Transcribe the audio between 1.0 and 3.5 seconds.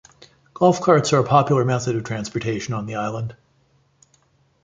are a popular method of transportation on the island.